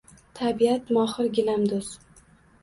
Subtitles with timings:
[0.37, 1.93] Tabiat– mohir gilamdo’z.